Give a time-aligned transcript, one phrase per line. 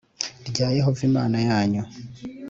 [0.49, 1.83] Rya yehova imana yanyu